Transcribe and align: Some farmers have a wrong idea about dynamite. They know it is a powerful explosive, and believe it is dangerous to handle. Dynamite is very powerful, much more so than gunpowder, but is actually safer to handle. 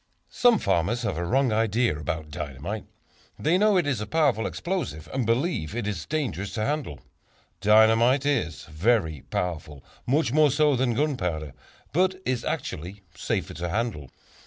Some 0.31 0.57
farmers 0.57 1.03
have 1.03 1.15
a 1.19 1.23
wrong 1.23 1.51
idea 1.53 1.95
about 1.95 2.31
dynamite. 2.31 2.85
They 3.37 3.59
know 3.59 3.77
it 3.77 3.85
is 3.85 4.01
a 4.01 4.07
powerful 4.07 4.47
explosive, 4.47 5.07
and 5.13 5.27
believe 5.27 5.75
it 5.75 5.85
is 5.85 6.07
dangerous 6.07 6.53
to 6.55 6.65
handle. 6.65 7.01
Dynamite 7.59 8.25
is 8.25 8.63
very 8.63 9.21
powerful, 9.29 9.83
much 10.07 10.31
more 10.33 10.49
so 10.49 10.75
than 10.75 10.95
gunpowder, 10.95 11.53
but 11.93 12.15
is 12.25 12.43
actually 12.43 13.03
safer 13.13 13.53
to 13.53 13.69
handle. 13.69 14.09